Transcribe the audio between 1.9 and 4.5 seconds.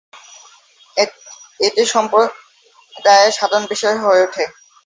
সম্প্রদায়ে সাধারণ বিষয় হয়ে ওঠে।